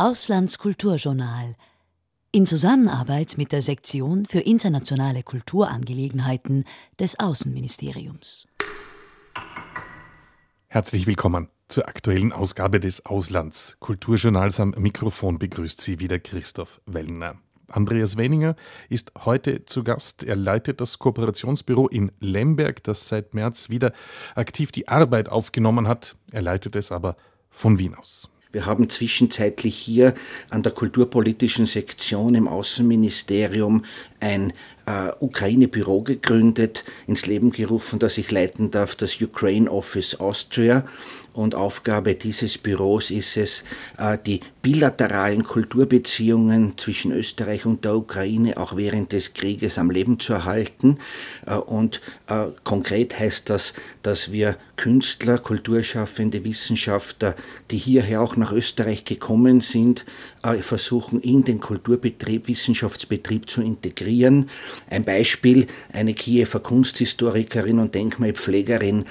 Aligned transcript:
Auslandskulturjournal 0.00 1.56
in 2.32 2.46
Zusammenarbeit 2.46 3.34
mit 3.36 3.52
der 3.52 3.60
Sektion 3.60 4.24
für 4.24 4.40
internationale 4.40 5.22
Kulturangelegenheiten 5.22 6.64
des 6.98 7.20
Außenministeriums. 7.20 8.46
Herzlich 10.68 11.06
willkommen 11.06 11.50
zur 11.68 11.86
aktuellen 11.86 12.32
Ausgabe 12.32 12.80
des 12.80 13.04
Auslandskulturjournals. 13.04 14.58
Am 14.60 14.70
Mikrofon 14.70 15.38
begrüßt 15.38 15.82
Sie 15.82 16.00
wieder 16.00 16.18
Christoph 16.18 16.80
Wellner. 16.86 17.34
Andreas 17.68 18.16
Wenninger 18.16 18.56
ist 18.88 19.12
heute 19.26 19.66
zu 19.66 19.84
Gast. 19.84 20.24
Er 20.24 20.36
leitet 20.36 20.80
das 20.80 20.98
Kooperationsbüro 20.98 21.88
in 21.88 22.10
Lemberg, 22.20 22.82
das 22.84 23.06
seit 23.06 23.34
März 23.34 23.68
wieder 23.68 23.92
aktiv 24.34 24.72
die 24.72 24.88
Arbeit 24.88 25.28
aufgenommen 25.28 25.86
hat. 25.86 26.16
Er 26.32 26.40
leitet 26.40 26.74
es 26.74 26.90
aber 26.90 27.16
von 27.50 27.78
Wien 27.78 27.94
aus. 27.94 28.30
Wir 28.52 28.66
haben 28.66 28.88
zwischenzeitlich 28.88 29.76
hier 29.76 30.14
an 30.48 30.64
der 30.64 30.72
kulturpolitischen 30.72 31.66
Sektion 31.66 32.34
im 32.34 32.48
Außenministerium 32.48 33.84
ein 34.20 34.52
äh, 34.86 35.12
Ukraine-Büro 35.20 36.02
gegründet, 36.02 36.84
ins 37.06 37.26
Leben 37.26 37.50
gerufen, 37.50 37.98
das 37.98 38.18
ich 38.18 38.30
leiten 38.30 38.70
darf, 38.70 38.94
das 38.94 39.20
Ukraine 39.20 39.70
Office 39.70 40.14
Austria. 40.20 40.84
Und 41.32 41.54
Aufgabe 41.54 42.16
dieses 42.16 42.58
Büros 42.58 43.10
ist 43.10 43.36
es, 43.36 43.62
äh, 43.98 44.18
die 44.26 44.40
bilateralen 44.62 45.44
Kulturbeziehungen 45.44 46.76
zwischen 46.76 47.12
Österreich 47.12 47.66
und 47.66 47.84
der 47.84 47.96
Ukraine 47.96 48.56
auch 48.56 48.76
während 48.76 49.12
des 49.12 49.32
Krieges 49.32 49.78
am 49.78 49.90
Leben 49.90 50.18
zu 50.18 50.32
erhalten. 50.32 50.98
Äh, 51.46 51.54
und 51.54 52.00
äh, 52.26 52.46
konkret 52.64 53.18
heißt 53.18 53.48
das, 53.48 53.74
dass 54.02 54.32
wir 54.32 54.56
Künstler, 54.74 55.38
Kulturschaffende, 55.38 56.42
Wissenschaftler, 56.42 57.36
die 57.70 57.76
hierher 57.76 58.22
auch 58.22 58.36
nach 58.36 58.52
Österreich 58.52 59.04
gekommen 59.04 59.60
sind, 59.60 60.06
versuchen 60.62 61.20
in 61.20 61.44
den 61.44 61.60
Kulturbetrieb, 61.60 62.48
Wissenschaftsbetrieb 62.48 63.50
zu 63.50 63.60
integrieren. 63.60 64.09
Ein 64.88 65.04
Beispiel, 65.04 65.66
eine 65.92 66.14
Kiewer 66.14 66.60
Kunsthistorikerin 66.60 67.78
und 67.78 67.94
Denkmalpflegerin, 67.94 69.04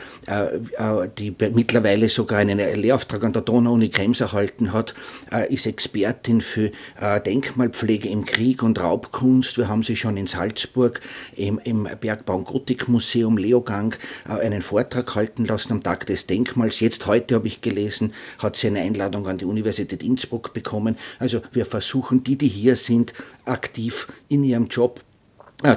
die 1.18 1.36
mittlerweile 1.54 2.10
sogar 2.10 2.40
einen 2.40 2.60
Lehrauftrag 2.60 3.24
an 3.24 3.34
der 3.34 3.42
Donau-Uni 3.42 3.90
Krems 3.90 4.22
erhalten 4.22 4.74
hat, 4.74 4.94
äh, 5.32 5.54
ist 5.54 5.66
Expertin 5.66 6.42
für 6.42 6.72
äh, 7.00 7.22
Denkmalpflege 7.22 8.10
im 8.10 8.26
Krieg 8.26 8.64
und 8.64 8.80
Raubkunst. 8.80 9.58
Wir 9.58 9.68
haben 9.68 9.84
sie 9.84 9.96
schon 9.96 10.18
in 10.18 10.28
Salzburg 10.28 11.00
im, 11.36 11.60
Bergbau- 12.00 12.38
und 12.38 12.46
Gotikmuseum 12.46 13.38
Leogang 13.38 13.96
äh, 14.28 14.46
einen 14.46 14.62
Vortrag 14.62 15.16
halten 15.16 15.46
lassen 15.46 15.74
am 15.74 15.84
Tag 15.84 16.06
des 16.06 16.28
Denkmals. 16.28 16.80
Jetzt 16.80 17.06
heute 17.08 17.36
habe 17.36 17.48
ich 17.48 17.62
gelesen, 17.62 18.14
hat 18.40 18.56
sie 18.56 18.68
eine 18.68 18.82
Einladung 18.82 19.28
an 19.28 19.38
die 19.38 19.46
Universität 19.46 20.04
Innsbruck 20.04 20.54
bekommen. 20.54 20.98
Also 21.20 21.42
wir 21.52 21.66
versuchen, 21.66 22.24
die, 22.24 22.38
die 22.38 22.48
hier 22.48 22.76
sind, 22.76 23.14
aktiv 23.46 24.08
in 24.30 24.44
ihrem 24.44 24.68
Job 24.68 24.89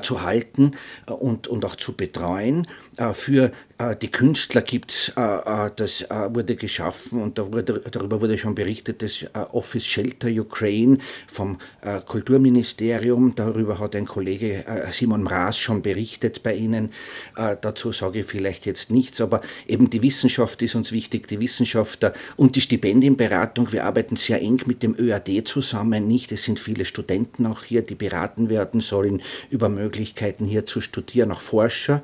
zu 0.03 0.23
halten 0.23 0.73
und, 1.07 1.49
und 1.49 1.65
auch 1.65 1.77
zu 1.77 1.95
betreuen. 1.95 2.69
Für 3.15 3.47
äh, 3.47 3.53
die 4.01 4.11
Künstler 4.11 4.63
gibt's, 4.63 5.13
äh, 5.17 5.21
äh, 5.21 5.71
das 5.75 6.05
wurde 6.31 6.57
geschaffen 6.57 7.23
und 7.23 7.39
darüber 7.39 8.21
wurde 8.21 8.39
schon 8.39 8.55
berichtet, 8.55 9.03
das 9.03 9.25
Office 9.53 9.87
Shelter 9.87 10.29
Ukraine 10.29 10.99
vom 11.27 11.59
Kulturministerium. 12.07 13.35
Darüber 13.35 13.79
hat 13.79 13.97
ein 13.97 14.07
Kollege 14.07 14.65
Simon 14.93 15.23
Mraas 15.23 15.59
schon 15.59 15.83
berichtet 15.83 16.43
bei 16.43 16.55
Ihnen. 16.55 16.91
Dazu 17.35 17.93
sage 17.93 18.21
ich 18.21 18.27
vielleicht 18.27 18.67
jetzt 18.67 18.91
nichts, 18.91 19.21
aber 19.21 19.41
eben 19.67 19.91
die 19.91 20.03
Wissenschaft 20.03 20.63
ist 20.63 20.75
uns 20.75 20.93
wichtig, 20.93 21.29
die 21.29 21.41
Wissenschaftler 21.41 22.13
und 22.37 22.57
die 22.57 22.61
Stipendienberatung. 22.61 23.73
Wir 23.73 23.85
arbeiten 23.85 24.17
sehr 24.17 24.41
eng 24.41 24.61
mit 24.67 24.83
dem 24.83 24.95
ÖAD 24.99 25.47
zusammen. 25.47 26.07
Nicht, 26.07 26.33
es 26.33 26.45
sind 26.45 26.61
viele 26.61 26.85
Studenten 26.85 27.47
auch 27.47 27.65
hier, 27.65 27.83
die 27.83 27.95
beraten 27.95 28.49
werden 28.49 28.81
sollen 28.81 29.23
über 29.51 29.69
Möglichkeiten 29.69 30.45
hier 30.45 30.67
zu 30.67 30.81
studieren, 30.81 31.33
auch 31.33 31.41
Forscher 31.41 32.03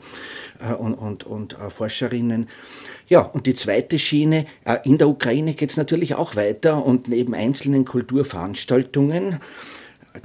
und, 0.78 0.94
und, 0.94 1.24
und 1.24 1.56
Forscherinnen. 1.70 2.48
Ja, 3.08 3.20
und 3.20 3.46
die 3.46 3.54
zweite 3.54 3.98
Schiene, 3.98 4.44
äh, 4.64 4.78
in 4.84 4.98
der 4.98 5.08
Ukraine 5.08 5.54
geht 5.54 5.70
es 5.70 5.76
natürlich 5.76 6.14
auch 6.14 6.36
weiter 6.36 6.84
und 6.84 7.08
neben 7.08 7.34
einzelnen 7.34 7.84
Kulturveranstaltungen 7.84 9.40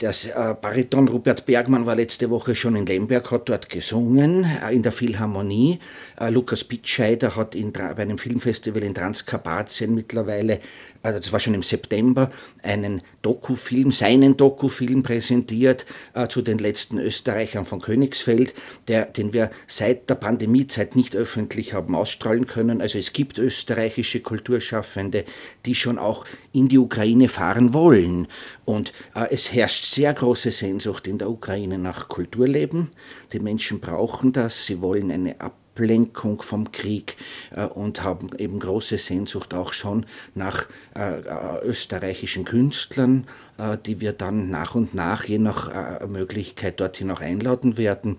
der 0.01 0.11
äh, 0.11 0.53
Bariton 0.59 1.07
Rupert 1.07 1.45
Bergmann 1.45 1.85
war 1.85 1.95
letzte 1.95 2.29
Woche 2.29 2.55
schon 2.55 2.75
in 2.75 2.85
Lemberg, 2.85 3.31
hat 3.31 3.49
dort 3.49 3.69
gesungen, 3.69 4.45
äh, 4.45 4.73
in 4.73 4.83
der 4.83 4.91
Philharmonie. 4.91 5.79
Äh, 6.19 6.29
Lukas 6.29 6.63
Pitscheider 6.63 7.35
hat 7.35 7.55
in, 7.55 7.71
bei 7.73 7.95
einem 7.95 8.17
Filmfestival 8.17 8.83
in 8.83 8.93
Transkarpatien 8.93 9.93
mittlerweile, 9.93 10.59
also 11.01 11.19
das 11.19 11.31
war 11.31 11.39
schon 11.39 11.53
im 11.53 11.63
September, 11.63 12.31
einen 12.61 13.01
Dokufilm, 13.21 13.91
seinen 13.91 14.37
Dokufilm 14.37 15.03
präsentiert 15.03 15.85
äh, 16.13 16.27
zu 16.27 16.41
den 16.41 16.57
letzten 16.57 16.97
Österreichern 16.99 17.65
von 17.65 17.81
Königsfeld, 17.81 18.53
der, 18.87 19.05
den 19.05 19.33
wir 19.33 19.49
seit 19.67 20.09
der 20.09 20.15
Pandemiezeit 20.15 20.95
nicht 20.95 21.15
öffentlich 21.15 21.73
haben 21.73 21.95
ausstrahlen 21.95 22.47
können. 22.47 22.81
Also 22.81 22.97
es 22.97 23.13
gibt 23.13 23.37
österreichische 23.37 24.21
Kulturschaffende, 24.21 25.25
die 25.65 25.75
schon 25.75 25.97
auch 25.97 26.25
in 26.51 26.67
die 26.67 26.77
Ukraine 26.77 27.29
fahren 27.29 27.73
wollen. 27.73 28.27
Und 28.65 28.93
äh, 29.15 29.27
es 29.31 29.51
herrscht 29.53 29.82
sehr 29.83 30.13
große 30.13 30.51
Sehnsucht 30.51 31.07
in 31.07 31.17
der 31.17 31.29
Ukraine 31.29 31.77
nach 31.77 32.07
Kulturleben. 32.07 32.89
Die 33.33 33.39
Menschen 33.39 33.79
brauchen 33.79 34.31
das, 34.31 34.65
sie 34.65 34.81
wollen 34.81 35.11
eine 35.11 35.35
Ablenkung 35.41 36.41
vom 36.41 36.71
Krieg 36.71 37.17
äh, 37.51 37.65
und 37.65 38.03
haben 38.03 38.29
eben 38.37 38.59
große 38.59 38.97
Sehnsucht 38.97 39.53
auch 39.53 39.73
schon 39.73 40.05
nach 40.35 40.67
äh, 40.95 41.65
österreichischen 41.65 42.45
Künstlern, 42.45 43.25
äh, 43.57 43.77
die 43.83 43.99
wir 43.99 44.13
dann 44.13 44.49
nach 44.49 44.75
und 44.75 44.93
nach, 44.93 45.25
je 45.25 45.39
nach 45.39 46.01
äh, 46.01 46.07
Möglichkeit, 46.07 46.79
dorthin 46.79 47.11
auch 47.11 47.21
einladen 47.21 47.77
werden. 47.77 48.17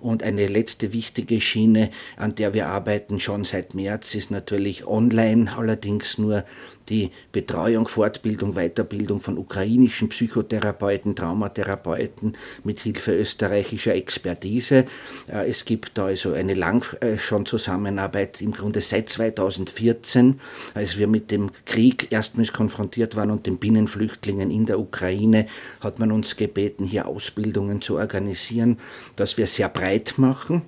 Und 0.00 0.22
eine 0.22 0.48
letzte 0.48 0.92
wichtige 0.92 1.40
Schiene, 1.40 1.90
an 2.16 2.34
der 2.34 2.52
wir 2.54 2.68
arbeiten 2.68 3.20
schon 3.20 3.44
seit 3.44 3.74
März, 3.74 4.14
ist 4.14 4.30
natürlich 4.30 4.86
online, 4.86 5.56
allerdings 5.56 6.18
nur 6.18 6.44
die 6.88 7.10
Betreuung, 7.32 7.88
Fortbildung, 7.88 8.54
Weiterbildung 8.54 9.20
von 9.20 9.38
ukrainischen 9.38 10.08
Psychotherapeuten, 10.08 11.16
Traumatherapeuten 11.16 12.36
mit 12.64 12.80
Hilfe 12.80 13.16
österreichischer 13.16 13.94
Expertise. 13.94 14.84
Äh, 15.28 15.48
es 15.48 15.64
gibt 15.64 15.98
da 15.98 16.06
also 16.06 16.32
eine 16.32 16.54
lang 16.54 16.84
schon 17.18 17.46
Zusammenarbeit, 17.46 18.40
im 18.40 18.52
Grunde 18.52 18.80
seit 18.80 19.10
2014, 19.10 20.40
als 20.74 20.98
wir 20.98 21.06
mit 21.06 21.30
dem 21.30 21.50
Krieg 21.64 22.08
erstmals 22.10 22.52
konfrontiert 22.52 23.16
waren 23.16 23.30
und 23.30 23.46
den 23.46 23.58
Binnenflüchtlingen 23.58 24.50
in 24.50 24.66
der 24.66 24.78
Ukraine 24.78 25.46
hat 25.80 25.98
man 25.98 26.12
uns 26.12 26.36
gebeten, 26.36 26.84
hier 26.84 27.06
Ausbildungen 27.06 27.82
zu 27.82 27.96
organisieren, 27.96 28.78
dass 29.16 29.36
wir 29.36 29.46
sehr 29.46 29.68
breit 29.68 30.14
machen. 30.16 30.62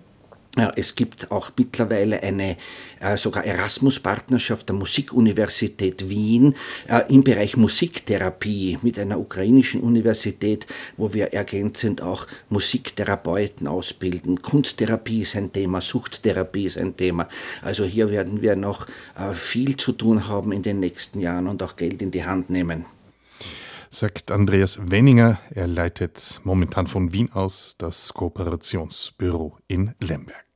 Es 0.76 0.94
gibt 0.94 1.30
auch 1.30 1.50
mittlerweile 1.56 2.22
eine 2.22 2.56
äh, 3.00 3.16
sogar 3.16 3.44
Erasmus-Partnerschaft 3.44 4.68
der 4.68 4.76
Musikuniversität 4.76 6.08
Wien 6.08 6.54
äh, 6.88 7.02
im 7.12 7.22
Bereich 7.22 7.56
Musiktherapie 7.56 8.78
mit 8.82 8.98
einer 8.98 9.18
ukrainischen 9.18 9.80
Universität, 9.80 10.66
wo 10.96 11.14
wir 11.14 11.32
ergänzend 11.32 12.02
auch 12.02 12.26
Musiktherapeuten 12.48 13.66
ausbilden. 13.66 14.42
Kunsttherapie 14.42 15.22
ist 15.22 15.36
ein 15.36 15.52
Thema, 15.52 15.80
Suchttherapie 15.80 16.64
ist 16.64 16.78
ein 16.78 16.96
Thema. 16.96 17.28
Also 17.62 17.84
hier 17.84 18.10
werden 18.10 18.42
wir 18.42 18.56
noch 18.56 18.86
äh, 19.16 19.32
viel 19.34 19.76
zu 19.76 19.92
tun 19.92 20.28
haben 20.28 20.52
in 20.52 20.62
den 20.62 20.80
nächsten 20.80 21.20
Jahren 21.20 21.46
und 21.46 21.62
auch 21.62 21.76
Geld 21.76 22.02
in 22.02 22.10
die 22.10 22.24
Hand 22.24 22.50
nehmen 22.50 22.84
sagt 23.90 24.30
Andreas 24.30 24.78
Wenninger. 24.90 25.40
Er 25.50 25.66
leitet 25.66 26.40
momentan 26.44 26.86
von 26.86 27.12
Wien 27.12 27.32
aus 27.32 27.74
das 27.78 28.12
Kooperationsbüro 28.14 29.56
in 29.66 29.94
Lemberg. 30.00 30.47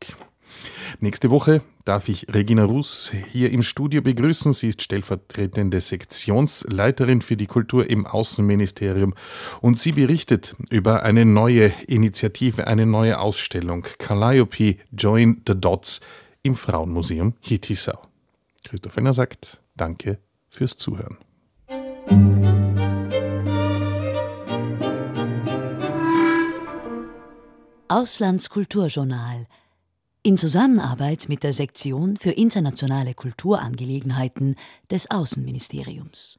Nächste 1.00 1.30
Woche 1.30 1.62
darf 1.84 2.08
ich 2.08 2.26
Regina 2.32 2.64
Russ 2.64 3.12
hier 3.32 3.50
im 3.50 3.62
Studio 3.62 4.02
begrüßen. 4.02 4.52
Sie 4.52 4.69
ist 4.69 4.82
stellvertretende 4.82 5.81
Sektionsleiterin 5.81 7.22
für 7.22 7.37
die 7.37 7.46
Kultur 7.46 7.88
im 7.88 8.06
Außenministerium 8.06 9.14
und 9.60 9.78
sie 9.78 9.93
berichtet 9.93 10.54
über 10.70 11.02
eine 11.02 11.25
neue 11.25 11.72
Initiative, 11.87 12.66
eine 12.66 12.87
neue 12.87 13.19
Ausstellung 13.19 13.84
Calliope 13.99 14.76
Join 14.93 15.43
the 15.46 15.54
Dots 15.56 16.00
im 16.43 16.54
Frauenmuseum 16.54 17.34
Hittisau. 17.40 17.99
Christoph 18.64 18.96
Enner 18.96 19.12
sagt 19.12 19.60
Danke 19.76 20.19
fürs 20.50 20.76
Zuhören. 20.76 21.19
Auslandskulturjournal 27.88 29.46
in 30.24 30.38
Zusammenarbeit 30.38 31.28
mit 31.28 31.42
der 31.42 31.52
Sektion 31.52 32.16
für 32.16 32.30
internationale 32.30 33.12
Kulturangelegenheiten 33.12 34.54
des 34.88 35.10
Außenministeriums. 35.10 36.38